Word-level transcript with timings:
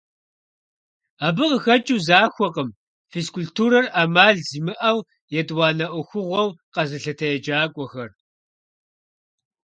Абы 1.25 1.43
къыхэкӀыу 1.51 2.03
захуэкъым 2.07 2.69
физкультурэр 3.11 3.85
Ӏэмал 3.93 4.35
зимыӀэу, 4.47 4.99
етӀуанэ 5.39 5.85
Ӏуэхугъуэу 5.91 6.49
къэзылъытэ 6.73 7.27
еджакӀуэхэр. 7.35 8.09